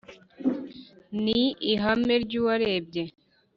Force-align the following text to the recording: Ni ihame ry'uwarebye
Ni 1.23 1.41
ihame 1.73 2.13
ry'uwarebye 2.23 3.03